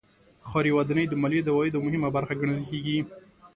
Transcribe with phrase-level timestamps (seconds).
[0.47, 2.97] ښاري ودانۍ د مالیې د عوایدو مهمه برخه ګڼل کېږي.